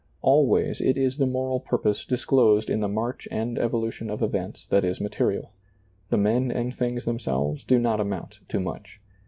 [0.23, 4.83] Always it is the moral purpose disclosed in the march and evolution of events that
[4.83, 5.51] is material
[6.09, 8.99] The men and things themselves do not amount to much.